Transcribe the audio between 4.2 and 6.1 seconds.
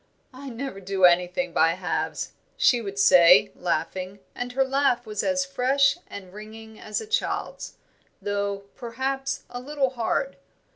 and her laugh was as fresh